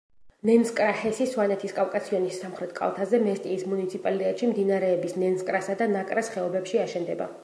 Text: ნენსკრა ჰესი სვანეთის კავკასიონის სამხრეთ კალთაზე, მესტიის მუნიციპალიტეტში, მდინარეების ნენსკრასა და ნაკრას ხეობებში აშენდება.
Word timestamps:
ნენსკრა 0.49 0.85
ჰესი 1.01 1.25
სვანეთის 1.33 1.73
კავკასიონის 1.79 2.39
სამხრეთ 2.43 2.73
კალთაზე, 2.79 3.19
მესტიის 3.27 3.65
მუნიციპალიტეტში, 3.73 4.49
მდინარეების 4.53 5.15
ნენსკრასა 5.25 5.77
და 5.83 5.89
ნაკრას 5.97 6.33
ხეობებში 6.37 6.83
აშენდება. 6.87 7.31